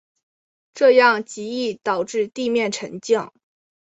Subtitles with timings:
[0.73, 3.31] 这样极易导致地面沉降。